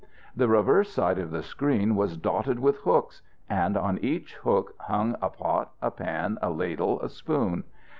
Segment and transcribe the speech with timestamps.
[0.35, 5.15] The reverse side of the screen was dotted with hooks, and on each hook hung
[5.21, 7.63] a pot, a pan, a ladle, a spoon.